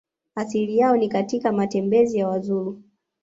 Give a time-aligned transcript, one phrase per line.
[0.35, 2.83] Asili yao ni katika matembezi ya Wazulu